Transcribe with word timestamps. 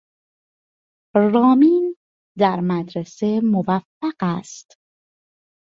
رامین 1.33 1.95
در 2.37 2.59
مدرسه 2.63 3.39
موفق 3.43 4.15
است. 4.21 4.73